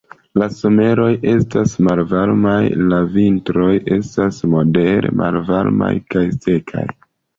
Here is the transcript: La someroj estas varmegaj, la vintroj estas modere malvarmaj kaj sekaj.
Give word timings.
La 0.41 0.45
someroj 0.59 1.09
estas 1.31 1.75
varmegaj, 2.13 2.63
la 2.93 3.01
vintroj 3.17 3.69
estas 3.99 4.41
modere 4.55 5.13
malvarmaj 5.23 5.93
kaj 6.15 6.25
sekaj. 6.39 6.87